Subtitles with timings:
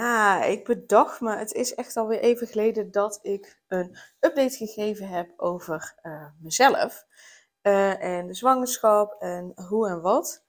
[0.00, 5.08] Ja, ik bedacht me, het is echt alweer even geleden dat ik een update gegeven
[5.08, 7.06] heb over uh, mezelf.
[7.62, 10.44] Uh, en de zwangerschap en hoe en wat.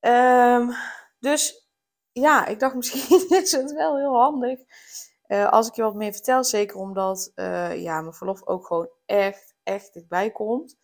[0.00, 0.72] Um,
[1.18, 1.70] dus
[2.12, 4.60] ja, ik dacht misschien is het wel heel handig
[5.26, 6.44] uh, als ik je wat meer vertel.
[6.44, 7.32] Zeker omdat
[7.74, 10.78] ja, mijn verlof ook gewoon echt, echt dichtbij komt.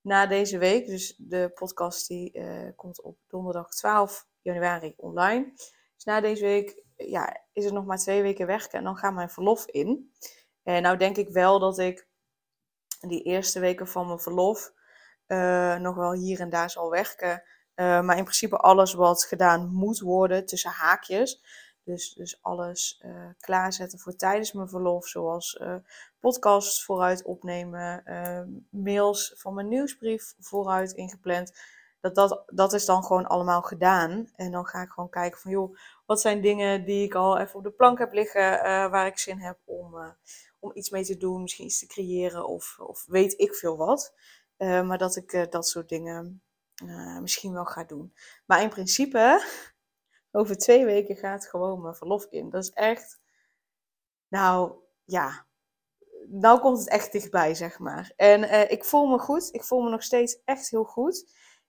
[0.00, 2.44] Na deze week, dus de podcast die
[2.76, 5.52] komt op donderdag 12 januari online.
[5.94, 9.14] Dus na deze week ja, is het nog maar twee weken werken en dan gaat
[9.14, 10.12] mijn verlof in.
[10.62, 12.08] En nou denk ik wel dat ik
[13.00, 14.72] die eerste weken van mijn verlof
[15.26, 17.42] uh, nog wel hier en daar zal werken.
[17.74, 21.42] Uh, maar in principe alles wat gedaan moet worden tussen haakjes.
[21.84, 25.08] Dus, dus alles uh, klaarzetten voor tijdens mijn verlof.
[25.08, 25.60] Zoals
[26.20, 28.02] podcasts vooruit opnemen.
[28.70, 31.52] mails van mijn nieuwsbrief vooruit ingepland
[32.14, 34.30] dat, dat, is dan gewoon allemaal gedaan.
[34.36, 35.76] En dan ga ik gewoon kijken van, joh,
[36.06, 39.18] wat zijn dingen die ik al even op de plank heb liggen, uh, waar ik
[39.18, 40.08] zin heb om, uh,
[40.58, 44.14] om iets mee te doen, misschien iets te creëren of, of weet ik veel wat.
[44.58, 46.42] Uh, maar dat ik dat soort dingen
[47.20, 48.14] misschien wel ga doen.
[48.46, 49.44] Maar in principe,
[50.30, 52.50] over twee weken gaat gewoon mijn verlof in.
[52.50, 53.20] Dat is echt,
[54.28, 54.72] nou
[55.04, 55.46] ja,
[56.28, 58.12] nou komt het echt dichtbij, zeg maar.
[58.16, 59.48] En ik voel me goed.
[59.52, 61.26] Ik voel me nog steeds echt heel goed.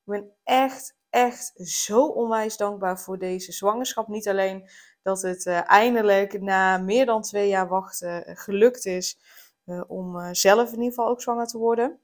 [0.07, 4.07] Ik ben echt, echt zo onwijs dankbaar voor deze zwangerschap.
[4.07, 4.69] Niet alleen
[5.01, 9.19] dat het uh, eindelijk na meer dan twee jaar wachten uh, gelukt is
[9.65, 11.99] uh, om zelf in ieder geval ook zwanger te worden.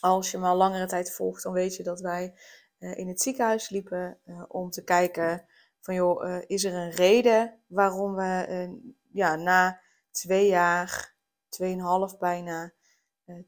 [0.00, 2.34] Als je me al langere tijd volgt, dan weet je dat wij
[2.78, 5.46] in het ziekenhuis liepen om te kijken
[5.80, 8.68] van joh, is er een reden waarom we
[9.12, 11.14] ja, na twee jaar,
[11.48, 12.72] tweeënhalf bijna,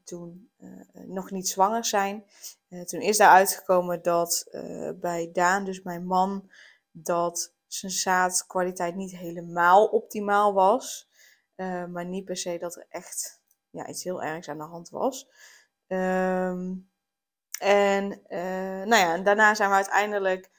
[0.03, 0.69] toen uh,
[1.05, 2.25] nog niet zwanger zijn.
[2.85, 4.47] Toen is daar uitgekomen dat
[4.95, 6.49] bij Daan, dus mijn man,
[6.91, 11.09] dat zijn zaadkwaliteit niet helemaal optimaal was.
[11.89, 15.27] maar niet per se dat er echt ja, iets heel ergs aan de hand was.
[15.87, 16.89] Um,
[17.59, 18.21] en
[18.87, 20.49] nou ja, daarna zijn we uiteindelijk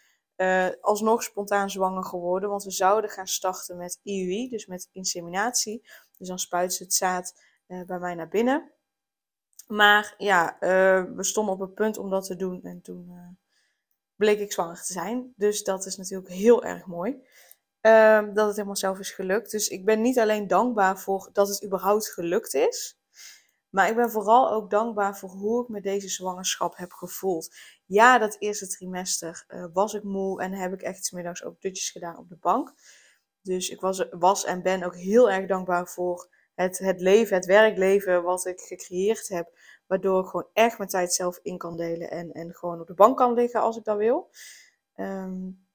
[0.81, 2.49] alsnog spontaan zwanger geworden.
[2.49, 5.87] Want we zouden gaan starten met IUI, dus met inseminatie.
[6.19, 7.35] Dus dan spuiten ze het zaad
[7.67, 8.73] bij mij naar binnen.
[9.67, 13.29] Maar ja, uh, we stonden op het punt om dat te doen en toen uh,
[14.17, 15.33] bleek ik zwanger te zijn.
[15.37, 17.23] Dus dat is natuurlijk heel erg mooi.
[17.83, 19.51] Uh, dat het helemaal zelf is gelukt.
[19.51, 22.97] Dus ik ben niet alleen dankbaar voor dat het überhaupt gelukt is.
[23.71, 27.55] Maar ik ben vooral ook dankbaar voor hoe ik me deze zwangerschap heb gevoeld.
[27.87, 31.91] Ja, dat eerste trimester uh, was ik moe en heb ik echt smiddags ook dutjes
[31.91, 32.73] gedaan op de bank.
[33.43, 36.29] Dus ik was, was en ben ook heel erg dankbaar voor
[36.63, 39.59] het, leven, het werkleven wat ik gecreëerd heb.
[39.87, 42.95] Waardoor ik gewoon echt mijn tijd zelf in kan delen en, en gewoon op de
[42.95, 44.31] bank kan liggen als ik dat wil.
[44.97, 45.67] Um,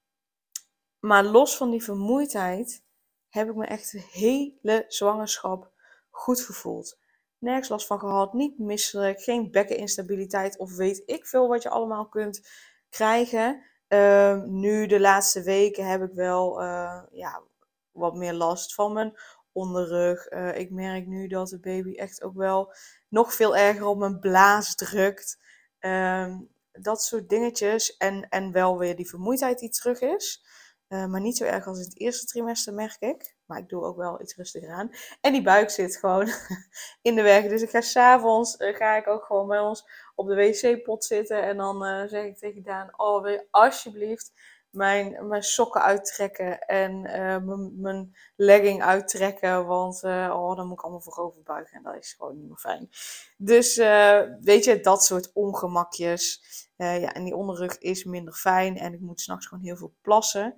[1.00, 2.82] maar los van die vermoeidheid
[3.28, 5.70] heb ik me echt de hele zwangerschap
[6.10, 6.98] goed gevoeld.
[7.38, 12.08] Nergens last van gehad, niet misselijk, geen bekkeninstabiliteit of weet ik veel wat je allemaal
[12.08, 12.48] kunt
[12.88, 13.62] krijgen.
[13.88, 17.42] Um, nu de laatste weken heb ik wel uh, ja,
[17.90, 19.18] wat meer last van mijn
[19.58, 20.30] onderrug.
[20.30, 22.72] Uh, ik merk nu dat de baby echt ook wel
[23.08, 25.38] nog veel erger op mijn blaas drukt.
[25.80, 27.96] Um, dat soort dingetjes.
[27.96, 30.44] En, en wel weer die vermoeidheid die terug is.
[30.88, 33.36] Uh, maar niet zo erg als in het eerste trimester, merk ik.
[33.46, 34.90] Maar ik doe ook wel iets rustiger aan.
[35.20, 36.28] En die buik zit gewoon
[37.02, 37.48] in de weg.
[37.48, 41.42] Dus ik ga s'avonds, uh, ga ik ook gewoon bij ons op de wc-pot zitten.
[41.42, 44.32] En dan zeg ik tegen Daan, oh alsjeblieft
[44.70, 49.66] mijn, mijn sokken uittrekken en uh, mijn legging uittrekken.
[49.66, 52.56] Want uh, oh, dan moet ik allemaal voorover buigen en dat is gewoon niet meer
[52.56, 52.88] fijn.
[53.36, 56.42] Dus uh, weet je, dat soort ongemakjes.
[56.76, 60.56] ja, en die onderrug is minder fijn en ik moet s'nachts gewoon heel veel plassen.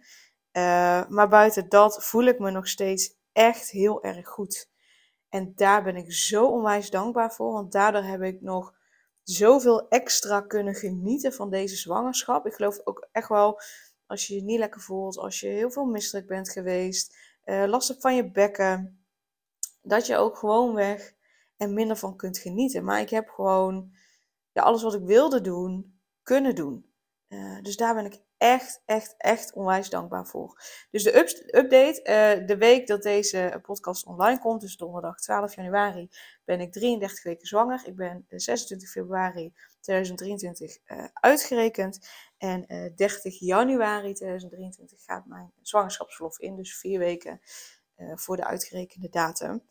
[1.09, 4.69] maar buiten dat voel ik me nog steeds echt heel erg goed.
[5.29, 8.75] En daar ben ik zo onwijs dankbaar voor, want daardoor heb ik nog
[9.23, 12.47] zoveel extra kunnen genieten van deze zwangerschap.
[12.47, 13.61] Ik geloof ook echt wel
[14.11, 17.89] als je je niet lekker voelt, als je heel veel misselijk bent geweest, uh, last
[17.89, 19.05] hebt van je bekken,
[19.83, 21.15] dat je ook gewoon weg
[21.57, 22.85] en minder van kunt genieten.
[22.85, 23.93] Maar ik heb gewoon
[24.53, 26.93] ja, alles wat ik wilde doen, kunnen doen.
[27.29, 30.63] Uh, dus daar ben ik echt, echt, echt onwijs dankbaar voor.
[30.91, 31.19] Dus de
[31.57, 36.09] update, uh, de week dat deze podcast online komt, dus donderdag 12 januari,
[36.45, 37.83] ben ik 33 weken zwanger.
[37.85, 42.09] Ik ben 26 februari 2023 uh, uitgerekend.
[42.39, 47.41] En uh, eh, 30 januari 2023 gaat mijn zwangerschapsverlof in, dus vier weken
[48.15, 49.63] voor de uitgerekende datum.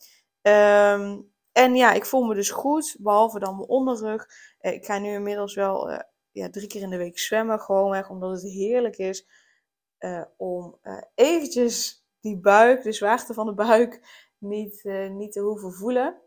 [0.41, 4.27] Um, en ja, ik voel me dus goed, behalve dan mijn onderrug.
[4.59, 7.59] ik ga nu inmiddels wel ja, drie keer in de week zwemmen.
[7.59, 9.27] Gewoonweg omdat het heerlijk is
[9.99, 14.01] uh, om uh, eventjes die buik, de zwaarte van de buik,
[14.37, 16.21] niet, uh, niet te hoeven voelen.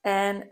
[0.00, 0.46] En,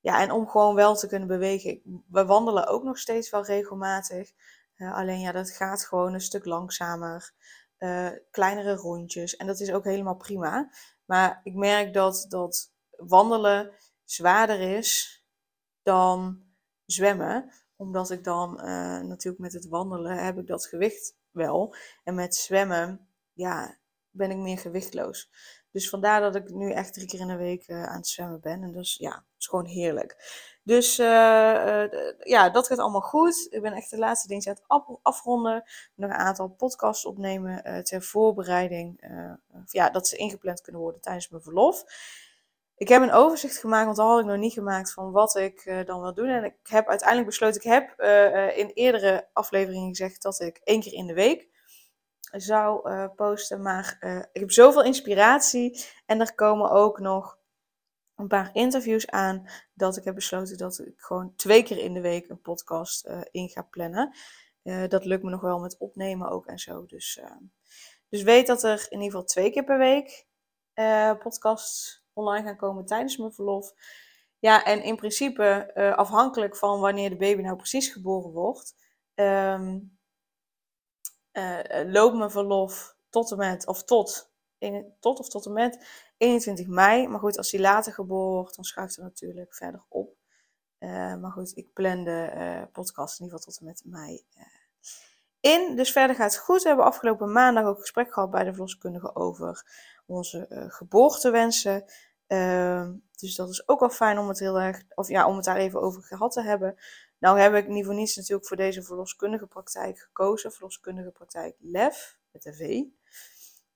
[0.00, 2.02] ja, en om gewoon wel te kunnen bewegen.
[2.08, 4.30] We wandelen ook nog steeds wel regelmatig.
[4.76, 7.32] alleen ja, dat gaat gewoon een stuk langzamer.
[8.30, 9.36] kleinere rondjes.
[9.36, 10.70] En dat is ook helemaal prima.
[11.04, 13.72] Maar ik merk dat, dat wandelen
[14.04, 15.22] zwaarder is
[15.82, 16.43] dan
[16.94, 17.52] zwemmen.
[17.76, 18.64] Omdat ik dan uh,
[19.00, 21.74] natuurlijk met het wandelen heb ik dat gewicht wel.
[22.04, 23.78] En met zwemmen, ja,
[24.10, 25.30] ben ik meer gewichtloos.
[25.70, 28.40] Dus vandaar dat ik nu echt drie keer in de week uh, aan het zwemmen
[28.40, 28.62] ben.
[28.62, 30.16] En dus ja, is gewoon heerlijk.
[30.62, 31.84] Dus uh,
[32.18, 33.46] ja, dat gaat allemaal goed.
[33.50, 35.62] Ik ben echt de laatste dingen aan het afronden.
[35.94, 39.00] Nog een aantal podcasts opnemen ter voorbereiding.
[39.66, 41.84] ja, dat ze ingepland kunnen worden tijdens mijn verlof.
[42.76, 45.64] Ik heb een overzicht gemaakt, want dat had ik nog niet gemaakt, van wat ik
[45.64, 46.28] uh, dan wil doen.
[46.28, 50.80] En ik heb uiteindelijk besloten, ik heb uh, in eerdere afleveringen gezegd dat ik één
[50.80, 51.48] keer in de week
[52.32, 53.62] zou posten.
[53.62, 53.96] Maar
[54.32, 57.38] ik heb zoveel inspiratie en er komen ook nog
[58.16, 62.00] een paar interviews aan, dat ik heb besloten dat ik gewoon twee keer in de
[62.00, 64.14] week een podcast in ga plannen.
[64.88, 66.86] dat lukt me nog wel met opnemen ook en zo.
[66.86, 67.20] Dus,
[68.08, 70.26] dus weet dat er in ieder geval twee keer per week
[71.22, 73.72] podcasts online gaan komen tijdens mijn verlof.
[74.38, 78.74] Ja, en in principe uh, afhankelijk van wanneer de baby nou precies geboren wordt,
[79.14, 79.98] um,
[81.86, 86.66] loopt mijn verlof tot en met, of tot, in, tot of tot en met 21
[86.66, 87.08] mei.
[87.08, 90.16] Maar goed, als hij later geboren wordt, dan schuift het natuurlijk verder op.
[90.78, 94.24] Uh, maar goed, ik plan de podcast in ieder geval tot en met mei
[95.44, 95.76] in.
[95.76, 96.62] Dus verder gaat het goed.
[96.62, 99.64] We hebben afgelopen maandag ook gesprek gehad bij de verloskundige over
[100.06, 101.84] onze uh, geboortewensen.
[102.28, 105.44] Uh, dus dat is ook wel fijn om het heel erg, of ja, om het
[105.44, 106.76] daar even over gehad te hebben.
[107.18, 110.52] Nou heb ik niet niets natuurlijk voor deze verloskundige praktijk gekozen.
[110.52, 112.82] Verloskundige praktijk LEF, met een V.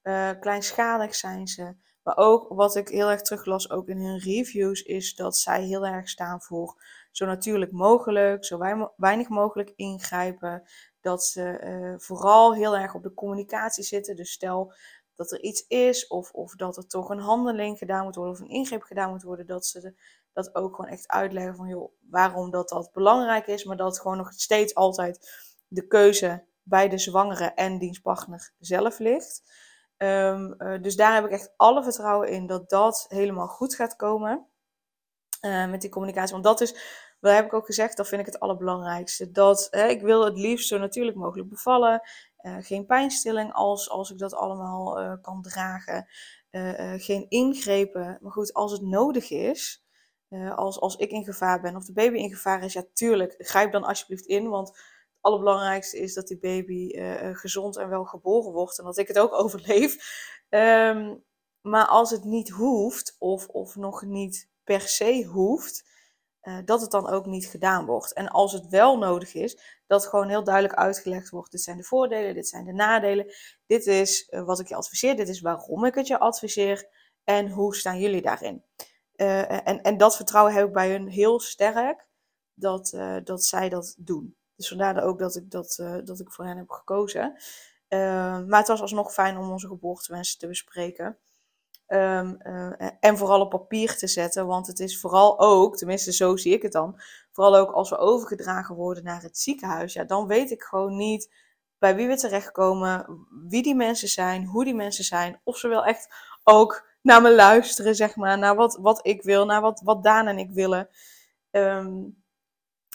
[0.03, 1.75] Uh, kleinschalig zijn ze.
[2.03, 5.87] Maar ook wat ik heel erg teruglas, ook in hun reviews, is dat zij heel
[5.87, 8.59] erg staan voor zo natuurlijk mogelijk, zo
[8.97, 10.63] weinig mogelijk ingrijpen.
[11.01, 14.17] Dat ze uh, vooral heel erg op de communicatie zitten.
[14.17, 14.73] Dus stel
[15.19, 18.41] dat er iets is, of, of dat er toch een handeling gedaan moet worden, of
[18.41, 19.95] een ingreep gedaan moet worden, dat ze
[20.33, 24.17] dat ook gewoon echt uitleggen van joh, waarom dat, dat belangrijk is, maar dat gewoon
[24.17, 25.31] nog steeds altijd
[25.69, 29.43] de keuze bij de zwangere en dienstpartner zelf ligt.
[29.97, 33.97] Um, uh, dus daar heb ik echt alle vertrouwen in dat dat helemaal goed gaat
[33.97, 34.47] komen
[35.41, 36.33] uh, met die communicatie.
[36.33, 36.75] Want dat is,
[37.21, 39.31] wat heb ik ook gezegd, dat vind ik het allerbelangrijkste.
[39.31, 42.03] Dat hè, ik wil het liefst zo natuurlijk mogelijk bevallen.
[42.43, 46.07] Uh, geen pijnstilling als, als ik dat allemaal uh, kan dragen.
[46.51, 48.19] Uh, geen ingrepen.
[48.21, 49.87] Maar goed, als het nodig is,
[50.55, 53.73] als, als ik in gevaar ben of de baby in gevaar is, ja, tuurlijk, grijp
[53.73, 54.49] dan alsjeblieft in.
[54.49, 54.79] Want het
[55.21, 56.99] allerbelangrijkste is dat die baby
[57.33, 59.97] gezond en wel geboren wordt en dat ik het ook overleef.
[60.49, 61.25] Um,
[61.61, 65.85] maar als het niet hoeft, of, of nog niet per se hoeft,
[66.43, 68.13] uh, dat het dan ook niet gedaan wordt.
[68.13, 71.51] En als het wel nodig is, dat gewoon heel duidelijk uitgelegd wordt.
[71.51, 73.35] Dit zijn de voordelen, dit zijn de nadelen.
[73.67, 76.89] Dit is uh, wat ik je adviseer, dit is waarom ik het je adviseer.
[77.25, 78.65] En hoe staan jullie daarin?
[79.17, 82.07] Uh, en, en dat vertrouwen heb ik bij hun heel sterk,
[82.55, 82.91] dat,
[83.25, 84.37] dat zij dat doen.
[84.57, 87.37] Dus vandaar ook dat ik, dat, dat ik voor hen heb gekozen.
[88.49, 91.19] maar het was alsnog fijn om onze geboortewensen te bespreken.
[91.89, 94.47] Um, uh, en vooral op papier te zetten.
[94.47, 97.01] Want het is vooral ook, tenminste zo zie ik het dan,
[97.33, 99.93] vooral ook als we overgedragen worden naar het ziekenhuis.
[99.93, 101.33] Ja, dan weet ik gewoon niet
[101.79, 105.41] bij wie we terechtkomen, wie die mensen zijn, hoe die mensen zijn.
[105.45, 106.09] Of ze wel echt
[106.45, 108.39] ook naar me luisteren, zeg maar.
[108.39, 110.89] Naar wat, wat ik wil, naar wat, wat Daan en ik willen.
[111.51, 112.23] Um,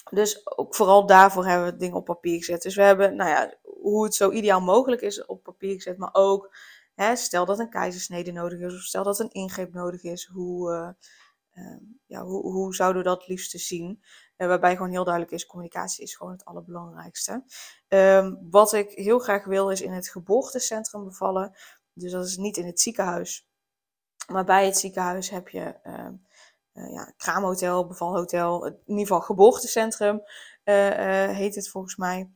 [0.09, 2.61] dus ook vooral daarvoor hebben we dingen op papier gezet.
[2.61, 5.97] Dus we hebben, nou ja, hoe het zo ideaal mogelijk is op papier gezet.
[5.97, 6.55] Maar ook
[6.95, 10.71] Hè, stel dat een keizersnede nodig is of stel dat een ingreep nodig is, hoe,
[10.71, 10.89] uh,
[11.65, 14.03] uh, ja, hoe, hoe zouden we dat liefst zien?
[14.37, 17.43] Uh, waarbij gewoon heel duidelijk is, communicatie is gewoon het allerbelangrijkste.
[17.87, 21.55] Ehm, wat ik heel graag wil is in het geboortecentrum bevallen.
[21.93, 23.47] Dus dat is niet in het ziekenhuis.
[24.27, 26.13] Maar bij het ziekenhuis heb je ehm,
[26.71, 30.21] ja, kraamhotel, bevalhotel, in ieder geval geboortecentrum
[30.63, 32.31] heet het volgens mij.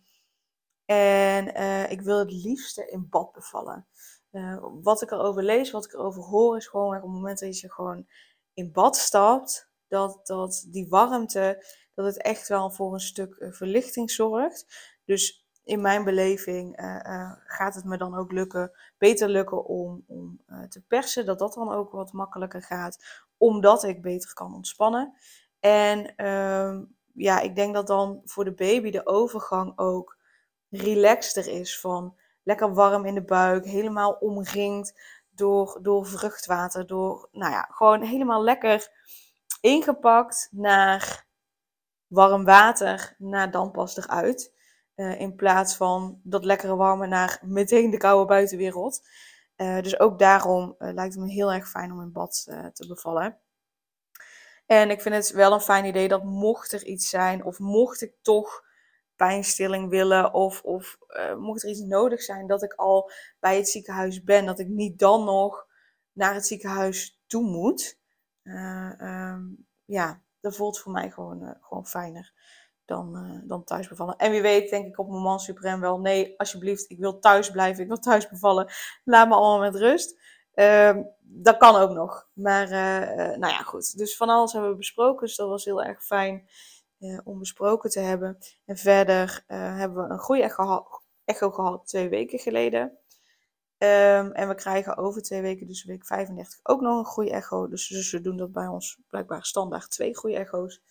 [0.85, 1.47] En
[1.89, 3.87] ik wil het liefste in bad bevallen.
[4.31, 7.59] Uh, wat ik erover lees, wat ik erover hoor, is gewoon op het moment dat
[7.59, 8.07] je gewoon
[8.53, 13.51] in bad stapt, dat, dat die warmte, dat het echt wel voor een stuk uh,
[13.51, 14.65] verlichting zorgt.
[15.05, 16.79] Dus in mijn beleving
[17.45, 21.71] gaat het me dan ook lukken, beter lukken om, om te persen, dat dat dan
[21.71, 25.13] ook wat makkelijker gaat, omdat ik beter kan ontspannen.
[25.59, 30.17] En ehm, ja, ik denk dat dan voor de baby de overgang ook
[30.69, 31.79] relaxter is.
[31.79, 32.15] Van
[32.47, 34.99] lekker warm in de buik, helemaal omringd
[35.29, 36.87] door, door vruchtwater.
[36.87, 38.89] Door, nou ja, gewoon helemaal lekker
[39.61, 41.25] ingepakt naar
[42.07, 44.55] warm water, naar dan pas eruit.
[44.95, 49.07] Uh, in plaats van dat lekkere warme naar meteen de koude buitenwereld.
[49.57, 52.87] Uh, dus ook daarom uh, lijkt het me heel erg fijn om in bad te
[52.87, 53.37] bevallen.
[54.65, 58.01] En ik vind het wel een fijn idee dat mocht er iets zijn, of mocht
[58.01, 58.65] ik toch
[59.17, 63.69] pijnstilling willen, of, of uh, mocht er iets nodig zijn, dat ik al bij het
[63.69, 65.67] ziekenhuis ben, dat ik niet dan nog
[66.11, 67.99] naar het ziekenhuis toe moet.
[68.43, 72.33] Uh, um, ja, dat voelt voor mij gewoon, uh, gewoon fijner
[72.85, 74.15] dan, dan thuis bevallen.
[74.15, 77.81] En wie weet, denk ik op moment suprem wel, nee, alsjeblieft, ik wil thuis blijven,
[77.83, 78.71] ik wil thuis bevallen,
[79.03, 80.19] laat me allemaal met rust.
[80.53, 82.29] Uh, dat kan ook nog.
[82.33, 82.69] Maar
[83.39, 83.97] nou ja, goed.
[83.97, 85.27] Dus van alles hebben we besproken.
[85.27, 86.47] Dus dat was heel erg fijn
[86.99, 88.37] uh, om besproken te hebben.
[88.65, 90.43] En verder hebben we een goede
[91.25, 92.97] echo, gehad twee weken geleden.
[93.79, 97.67] Um, en we krijgen over twee weken, dus week 35, ook nog een goede echo.
[97.67, 100.81] Dus, we doen dat bij ons blijkbaar standaard twee goede echo's.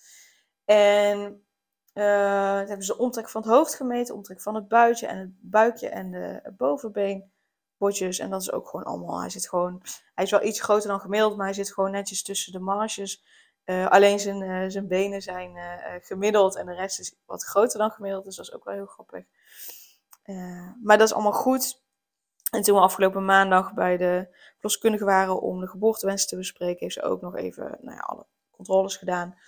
[0.64, 1.46] En
[1.94, 5.30] uh, hebben ze de omtrek van het hoofd gemeten, omtrek van het buikje en het
[5.40, 7.32] buikje en de bovenbeen
[7.76, 8.18] potjes.
[8.18, 9.20] En dat is ook gewoon allemaal.
[9.20, 9.82] Hij zit gewoon.
[10.14, 13.24] Hij is wel iets groter dan gemiddeld, maar hij zit gewoon netjes tussen de marges.
[13.66, 17.78] Uh, alleen zijn, uh, zijn benen zijn uh, gemiddeld en de rest is wat groter
[17.78, 18.24] dan gemiddeld.
[18.24, 19.24] Dus dat is ook wel heel grappig.
[20.82, 21.84] maar dat is allemaal goed.
[22.50, 26.94] En toen we afgelopen maandag bij de verloskundige waren om de geboortewens te bespreken, heeft
[26.94, 29.38] ze ook nog even nou ja, alle controles gedaan.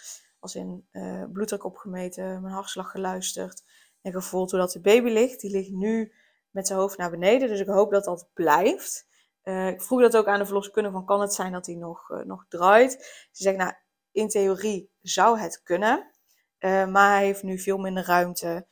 [0.40, 0.88] Als in
[1.32, 3.64] bloeddruk opgemeten, mijn hartslag geluisterd
[4.02, 5.40] en gevoeld hoe dat de baby ligt.
[5.40, 6.12] Die ligt nu
[6.50, 7.48] met zijn hoofd naar beneden.
[7.48, 9.06] Dus ik hoop dat dat blijft.
[9.42, 12.44] Ik vroeg dat ook aan de verloskundige van kan het zijn dat hij nog, nog
[12.48, 12.92] draait.
[13.32, 13.72] Ze zegt nou
[14.18, 16.10] in theorie zou het kunnen.
[16.58, 18.66] Uh, maar hij heeft nu veel minder ruimte.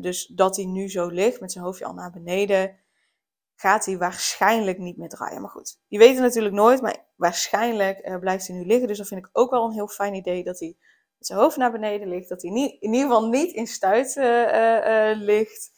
[0.00, 2.76] dus dat hij nu zo ligt met zijn hoofdje al naar beneden,
[3.54, 5.40] gaat hij waarschijnlijk niet meer draaien.
[5.40, 8.88] Maar goed, je weet het natuurlijk nooit, maar waarschijnlijk blijft hij nu liggen.
[8.88, 10.76] Dus dat vind ik ook wel een heel fijn idee dat hij
[11.16, 12.28] met zijn hoofd naar beneden ligt.
[12.28, 14.14] Dat hij niet, in ieder geval niet in stuit
[15.16, 15.70] ligt.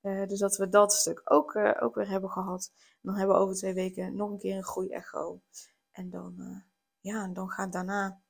[0.00, 2.72] Dus dat we dat stuk ook, ook weer hebben gehad.
[3.00, 5.40] Dan hebben we over twee weken nog een keer een groeiecho.
[5.90, 6.62] En dan,
[7.00, 8.22] ja, en dan gaat daarna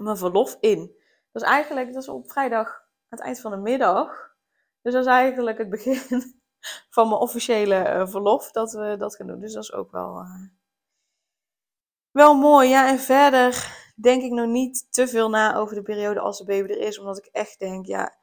[0.00, 0.78] mijn verlof in.
[1.32, 4.34] Dat is eigenlijk dat is op vrijdag het eind van de middag.
[4.82, 5.98] Dus dat is eigenlijk het begin
[6.94, 9.40] van mijn officiële verlof dat we dat gaan doen.
[9.40, 10.24] Dus dat is ook wel,
[12.10, 12.68] wel mooi.
[12.68, 16.44] Ja, en verder denk ik nog niet te veel na over de periode als de
[16.44, 16.98] baby er is.
[16.98, 18.18] Omdat ik echt denk, ja,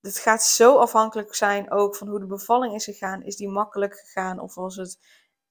[0.00, 3.22] het gaat zo afhankelijk zijn ook van hoe de bevalling is gegaan.
[3.22, 4.98] Is die makkelijk gegaan of was het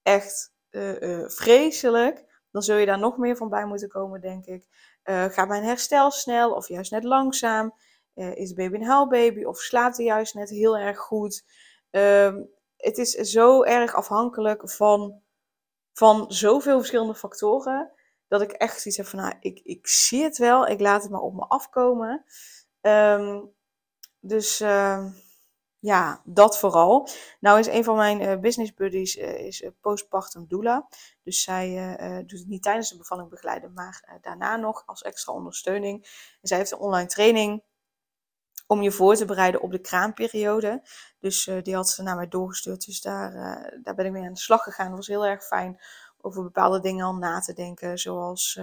[0.02, 2.30] echt uh, vreselijk?
[2.52, 4.68] Dan zul je daar nog meer van bij moeten komen, denk ik.
[5.04, 7.74] Uh, gaat mijn herstel snel of juist net langzaam?
[8.14, 11.44] is de baby een huilbaby of slaapt hij juist net heel erg goed?
[11.90, 12.42] Ehm,
[12.78, 15.22] het is zo erg afhankelijk van,
[15.94, 17.92] van zoveel verschillende factoren.
[18.28, 21.12] Dat ik echt iets heb van, nou, ik, ik zie het wel, ik laat het
[21.12, 22.26] maar op me afkomen.
[22.82, 23.54] Um,
[24.20, 25.06] dus uh,
[25.82, 27.10] ja, dat vooral.
[27.40, 30.88] Nou is een van mijn uh, business buddies uh, is postpartum doula.
[31.24, 31.96] Dus zij
[32.28, 36.04] doet het niet tijdens de bevalling begeleiden, maar daarna nog als extra ondersteuning.
[36.42, 37.64] En zij heeft een online training
[38.68, 40.82] om je voor te bereiden op de kraamperiode.
[41.20, 42.86] Dus die had ze naar mij doorgestuurd.
[42.86, 43.32] Dus daar,
[43.84, 44.88] daar ben ik mee aan de slag gegaan.
[44.88, 45.82] Dat was heel erg fijn
[46.22, 47.98] over bepaalde dingen al na te denken.
[47.98, 48.60] Zoals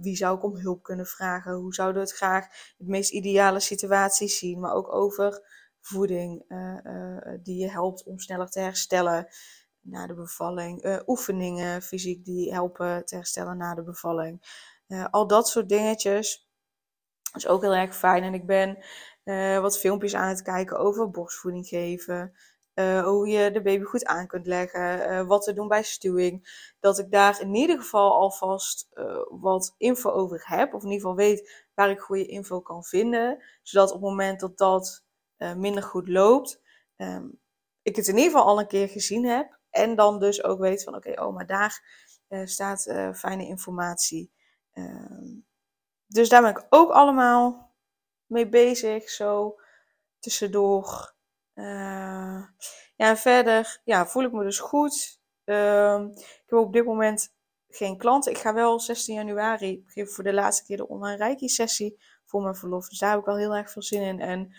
[0.00, 1.52] wie zou ik om hulp kunnen vragen?
[1.52, 2.44] Hoe zouden we het graag
[2.78, 4.60] het meest ideale situatie zien?
[4.60, 9.26] Maar ook over voeding uh, die je helpt om sneller te herstellen
[9.80, 11.02] na de bevalling.
[11.06, 14.42] oefeningen fysiek die helpen te herstellen na de bevalling.
[15.10, 16.48] al dat soort dingetjes
[17.34, 18.22] is ook heel erg fijn.
[18.22, 18.78] En ik ben
[19.62, 22.32] wat filmpjes aan het kijken over borstvoeding geven.
[23.04, 26.68] Hoe je de baby goed aan kunt leggen, wat te doen bij stuwing.
[26.80, 31.00] Dat ik daar in ieder geval alvast uh, wat info over heb, of in ieder
[31.00, 35.04] geval weet waar ik goede info kan vinden, zodat op het moment dat dat
[35.56, 36.60] minder goed loopt,
[36.96, 37.40] um,
[37.82, 40.84] ik het in ieder geval al een keer gezien heb en dan dus ook weet
[40.84, 41.84] van oké, okay, oh maar daar
[42.44, 42.82] staat
[43.14, 44.32] fijne informatie.
[44.74, 45.46] Um,
[46.06, 47.74] dus daar ben ik ook allemaal
[48.26, 49.60] mee bezig, zo
[50.18, 51.14] tussendoor.
[52.96, 55.20] ja, verder ja, voel ik me dus goed.
[55.44, 57.32] Ehm, ik heb op dit moment
[57.68, 58.32] geen klanten.
[58.32, 62.54] Ik ga wel 16 januari voor de laatste keer de online reiki sessie voor mijn
[62.54, 62.88] verlof.
[62.88, 64.20] Dus daar heb ik al heel erg veel zin in.
[64.20, 64.54] En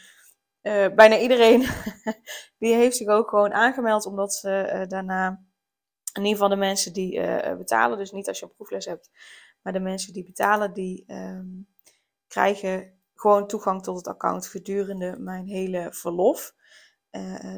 [0.61, 1.67] uh, bijna iedereen
[2.59, 5.27] die heeft zich ook gewoon aangemeld, omdat ze uh, daarna,
[6.13, 9.09] in ieder geval de mensen die uh, betalen, dus niet als je een proefles hebt,
[9.61, 11.67] maar de mensen die betalen, die um,
[12.27, 16.55] krijgen gewoon toegang tot het account gedurende mijn hele verlof.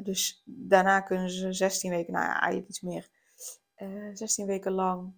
[0.03, 3.09] dus daarna kunnen ze 16 weken, nou ja, eigenlijk iets meer,
[4.13, 5.13] 16 weken lang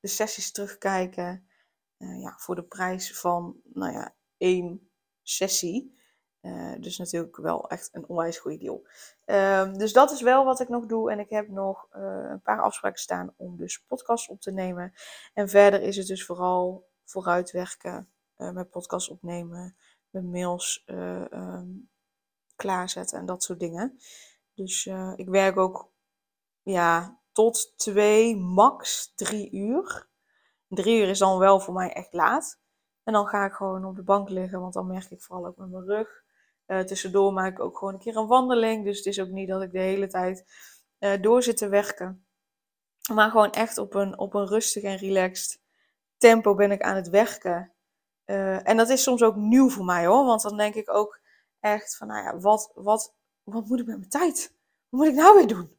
[0.00, 1.48] de sessies terugkijken.
[1.96, 4.90] ja, voor de prijs van, nou ja, één
[5.22, 5.97] sessie.
[6.42, 8.86] Uh, dus natuurlijk wel echt een onwijs goede deal.
[9.26, 11.10] Uh, dus dat is wel wat ik nog doe.
[11.10, 14.92] En ik heb nog uh, een paar afspraken staan om dus podcasts op te nemen.
[15.34, 19.76] En verder is het dus vooral vooruitwerken uh, met podcasts opnemen,
[20.10, 21.90] met mails um,
[22.56, 23.98] klaarzetten en dat soort dingen.
[24.54, 25.90] Dus ik werk ook
[26.62, 30.08] ja, tot twee, max drie uur.
[30.68, 32.60] Drie uur is dan wel voor mij echt laat.
[33.04, 35.56] En dan ga ik gewoon op de bank liggen, want dan merk ik vooral ook
[35.56, 36.26] met mijn rug
[36.68, 38.84] uh, tussendoor maak ik ook gewoon een keer een wandeling.
[38.84, 40.44] Dus het is ook niet dat ik de hele tijd
[40.98, 42.26] uh, door zit te werken.
[43.12, 45.60] Maar gewoon echt op een, op een rustig en relaxed
[46.16, 47.72] tempo ben ik aan het werken.
[48.26, 50.24] Uh, en dat is soms ook nieuw voor mij hoor.
[50.24, 51.20] Want dan denk ik ook
[51.60, 54.54] echt van, nou ja, wat, wat, wat moet ik met mijn tijd?
[54.88, 55.76] Wat moet ik nou weer doen?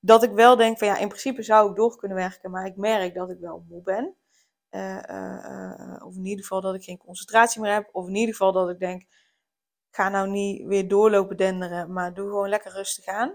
[0.00, 2.50] Dat ik wel denk van ja, in principe zou ik door kunnen werken.
[2.50, 4.16] Maar ik merk dat ik wel moe ben.
[6.06, 7.88] of in ieder geval dat ik geen concentratie meer heb.
[7.92, 9.06] Of in ieder geval dat ik denk,
[9.94, 13.28] ga nou niet weer doorlopen denderen, maar doe gewoon lekker rustig aan.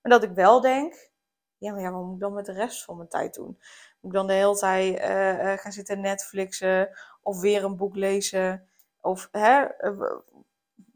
[0.00, 1.10] Maar dat ik wel denk,
[1.58, 3.58] ja, maar ja, wat moet ik dan met de rest van mijn tijd doen?
[4.00, 6.90] Moet ik dan de hele tijd uh, gaan zitten Netflixen
[7.22, 8.68] of weer een boek lezen?
[9.00, 10.12] Of hè, uh,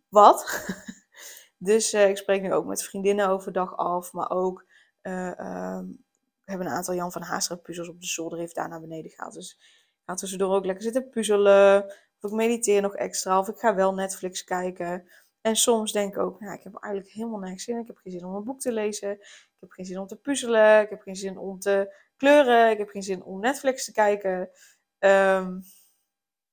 [0.09, 0.65] wat?
[1.59, 4.65] dus ik spreek nu ook met vriendinnen overdag af, maar ook
[5.03, 6.05] um,
[6.45, 9.11] we hebben een aantal Jan van Haasteren puzzels op de zolder, heeft daar naar beneden
[9.11, 9.35] gehaald.
[9.35, 11.95] Dus ik ga tussendoor ook lekker zitten puzzelen.
[12.21, 13.39] Ik mediteer nog extra.
[13.39, 15.09] Of ik ga wel Netflix kijken.
[15.41, 17.79] En soms denk ik ook, nou, ik heb eigenlijk helemaal niks zin.
[17.79, 19.11] Ik heb geen zin om een boek te lezen.
[19.13, 20.81] Ik heb geen zin om te puzzelen.
[20.81, 22.71] Ik heb geen zin om te kleuren.
[22.71, 24.51] Ik heb geen zin om Netflix te kijken.
[24.99, 25.65] Um,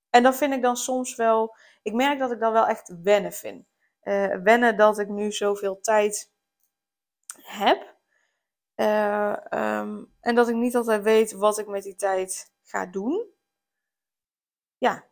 [0.09, 1.55] en dat vind ik dan soms wel.
[1.81, 3.65] Ik merk dat ik dan wel echt wennen vind.
[4.03, 6.31] Uh, wennen dat ik nu zoveel tijd
[7.41, 7.95] heb.
[8.75, 13.31] Uh, um, en dat ik niet altijd weet wat ik met die tijd ga doen.
[14.77, 15.07] Ja,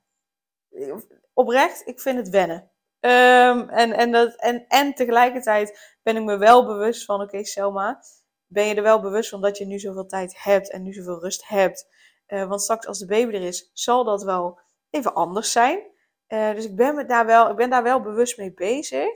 [1.33, 2.71] oprecht, ik vind het wennen.
[2.99, 8.03] Um, en, en, dat, en, en tegelijkertijd ben ik me wel bewust van, oké Selma,
[8.47, 11.19] ben je er wel bewust van dat je nu zoveel tijd hebt en nu zoveel
[11.19, 11.87] rust hebt.
[12.27, 15.79] Uh, want straks als de baby er is, zal dat wel even anders zijn.
[16.27, 19.09] Uh, dus ik ben, me daar wel, ik ben daar wel bewust mee bezig.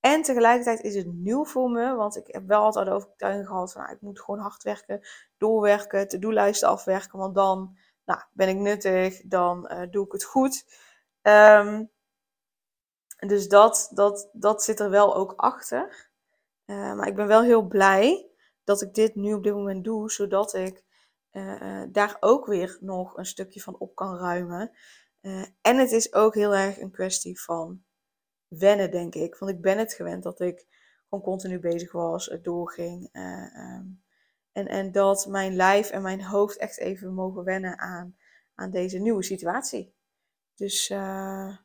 [0.00, 3.72] En tegelijkertijd is het nieuw voor me, want ik heb wel altijd de overtuiging gehad
[3.72, 5.00] van, nou, ik moet gewoon hard werken,
[5.38, 7.76] doorwerken, to-do-lijsten afwerken, want dan
[8.06, 10.64] nou, ben ik nuttig, dan uh, doe ik het goed.
[11.22, 11.90] Um,
[13.26, 16.10] dus dat, dat, dat zit er wel ook achter.
[16.66, 18.30] Uh, maar ik ben wel heel blij
[18.64, 20.84] dat ik dit nu op dit moment doe, zodat ik
[21.32, 24.70] uh, daar ook weer nog een stukje van op kan ruimen.
[25.60, 27.84] en het is ook heel erg een kwestie van
[28.48, 29.36] wennen, denk ik.
[29.36, 30.66] Want ik ben het gewend dat ik
[31.08, 33.08] gewoon continu bezig was, het doorging.
[33.12, 34.04] Um,
[34.56, 38.16] en, en dat mijn lijf en mijn hoofd echt even mogen wennen aan,
[38.54, 39.94] aan deze nieuwe situatie.
[40.54, 41.56] Dus uh,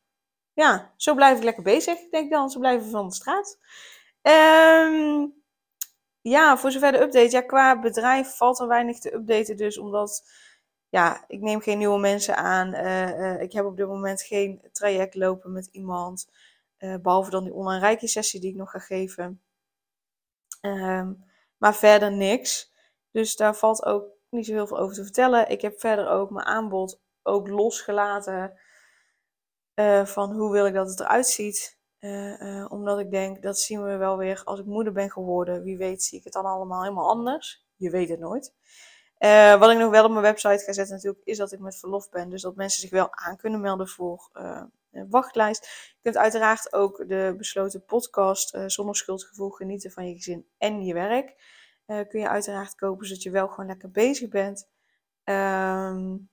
[0.53, 2.49] ja, zo blijf ik lekker bezig, denk ik dan.
[2.49, 3.59] Zo blijven van de straat.
[4.21, 5.33] Um,
[6.21, 7.31] ja, voor zover de update.
[7.31, 9.57] Ja, qua bedrijf valt er weinig te updaten.
[9.57, 10.29] Dus omdat,
[10.89, 12.73] ja, ik neem geen nieuwe mensen aan.
[12.73, 16.29] Uh, uh, ik heb op dit moment geen traject lopen met iemand.
[16.77, 19.41] behalve dan die online rijke sessie die ik nog ga geven.
[20.61, 21.23] Um,
[21.57, 22.70] maar verder niks.
[23.11, 25.49] Dus daar valt ook niet zo heel veel over te vertellen.
[25.49, 28.59] Ik heb verder ook mijn aanbod ook losgelaten
[29.75, 31.79] uh, van hoe wil ik dat het eruit ziet.
[31.99, 35.63] Uh, uh, omdat ik denk, dat zien we wel weer als ik moeder ben geworden.
[35.63, 37.65] Wie weet zie ik het dan allemaal helemaal anders.
[37.75, 38.53] Je weet het nooit.
[39.59, 42.09] wat ik nog wel op mijn website ga zetten natuurlijk, is dat ik met verlof
[42.09, 42.29] ben.
[42.29, 44.29] Dus dat mensen zich wel aan kunnen melden voor
[44.91, 45.63] een wachtlijst.
[45.65, 50.93] Je kunt uiteraard ook de besloten podcast zonder schuldgevoel genieten van je gezin en je
[50.93, 51.35] werk.
[51.87, 54.67] Uh, kun je uiteraard kopen, zodat je wel gewoon lekker bezig bent.
[55.23, 56.29] Um,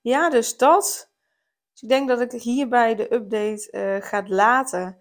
[0.00, 1.10] ja, dus dat.
[1.72, 4.98] Dus ik denk dat ik hierbij de update uh, ga laten.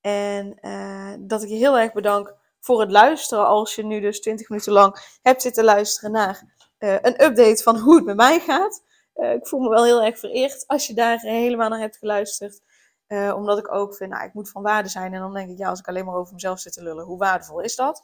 [0.00, 3.46] En uh, dat ik je heel erg bedank voor het luisteren.
[3.46, 7.96] Als je nu dus 20 minuten lang hebt zitten luisteren naar een update van hoe
[7.96, 8.82] het met mij gaat.
[9.14, 12.60] ik voel me wel heel erg vereerd als je daar helemaal naar hebt geluisterd.
[13.08, 15.14] Omdat ik ook vind, nou, ik moet van waarde zijn.
[15.14, 17.18] En dan denk ik, ja, als ik alleen maar over mezelf zit te lullen, hoe
[17.18, 18.02] waardevol is dat?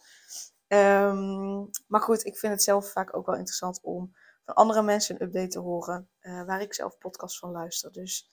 [0.75, 5.15] Um, maar goed, ik vind het zelf vaak ook wel interessant om van andere mensen
[5.15, 6.09] een update te horen.
[6.21, 7.93] Uh, waar ik zelf podcast van luister.
[7.93, 8.31] Dus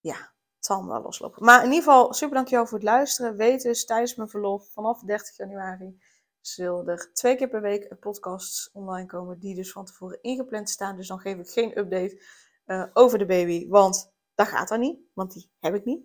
[0.00, 0.14] ja,
[0.56, 1.44] het zal me wel loslopen.
[1.44, 3.36] Maar in ieder geval, super dankjewel voor het luisteren.
[3.36, 6.02] Weet dus, tijdens mijn verlof, vanaf 30 januari,
[6.40, 9.38] zullen er twee keer per week podcasts online komen.
[9.38, 10.96] Die dus van tevoren ingepland staan.
[10.96, 12.22] Dus dan geef ik geen update
[12.66, 13.68] uh, over de baby.
[13.68, 16.04] Want dat gaat dan niet, want die heb ik niet.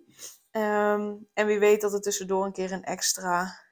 [0.50, 3.64] Um, en wie weet dat er tussendoor een keer een extra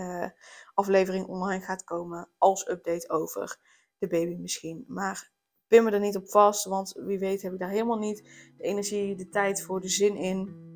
[0.00, 0.26] uh,
[0.74, 3.58] aflevering online gaat komen als update over
[3.98, 4.84] de baby misschien.
[4.88, 5.30] Maar
[5.68, 8.22] pin me er niet op vast, want wie weet heb ik daar helemaal niet
[8.56, 10.68] de energie, de tijd voor, de zin in.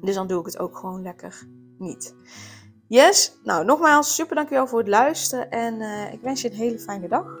[0.00, 2.14] Dus dan doe ik het ook gewoon lekker niet.
[2.88, 6.78] Yes, nou nogmaals super dankjewel voor het luisteren en uh, ik wens je een hele
[6.78, 7.40] fijne dag.